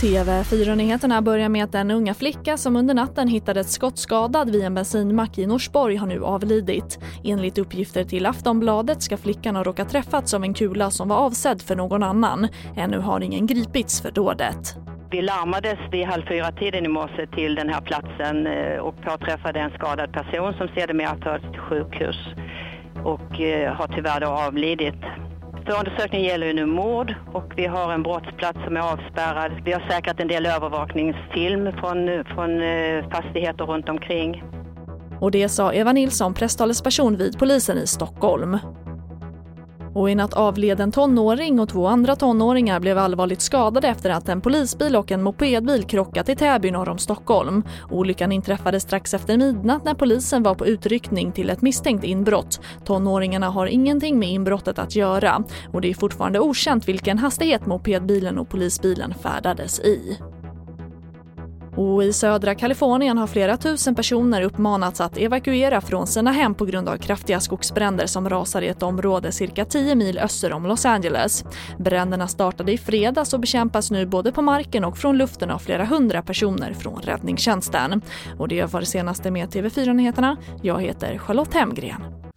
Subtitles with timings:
[0.00, 5.38] TV4-nyheterna börjar med att den unga flicka som under natten hittades skottskadad vid en bensinmack
[5.38, 6.98] i Norsborg har nu avlidit.
[7.24, 11.62] Enligt uppgifter till Aftonbladet ska flickan ha råkat träffats av en kula som var avsedd
[11.62, 12.48] för någon annan.
[12.76, 14.76] Ännu har ingen gripits för dådet.
[15.10, 19.70] Vi larmades vid halv fyra-tiden i morse till den här platsen eh, och påträffade en
[19.70, 22.16] skadad person som sedermera fördes till sjukhus
[23.04, 25.02] och eh, har tyvärr då avlidit.
[25.70, 29.52] Förundersökningen gäller ju nu mord och vi har en brottsplats som är avspärrad.
[29.64, 34.42] Vi har säkrat en del övervakningsfilm från, från eh, fastigheter runt omkring.
[35.20, 38.58] Och det sa Eva Nilsson, presstalesperson vid polisen i Stockholm.
[39.94, 44.28] Och i natt avled en tonåring och två andra tonåringar blev allvarligt skadade efter att
[44.28, 47.62] en polisbil och en mopedbil krockat i Täby norr om Stockholm.
[47.90, 52.60] Olyckan inträffade strax efter midnatt när polisen var på utryckning till ett misstänkt inbrott.
[52.84, 58.38] Tonåringarna har ingenting med inbrottet att göra och det är fortfarande okänt vilken hastighet mopedbilen
[58.38, 60.18] och polisbilen färdades i.
[61.76, 66.64] Och I södra Kalifornien har flera tusen personer uppmanats att evakuera från sina hem på
[66.64, 70.86] grund av kraftiga skogsbränder som rasar i ett område cirka 10 mil öster om Los
[70.86, 71.44] Angeles.
[71.78, 75.84] Bränderna startade i fredags och bekämpas nu både på marken och från luften av flera
[75.84, 78.02] hundra personer från räddningstjänsten.
[78.38, 80.36] Och det var det senaste med TV4 Nyheterna.
[80.62, 82.29] Jag heter Charlotte Hemgren.